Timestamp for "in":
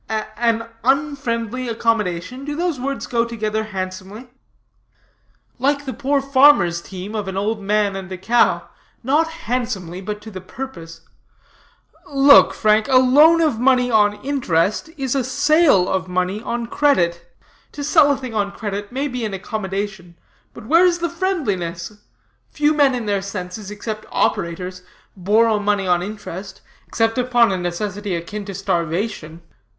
22.95-23.05